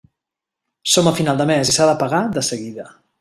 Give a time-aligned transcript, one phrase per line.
[0.93, 2.89] Som a final de mes i s'ha de pagar de seguida.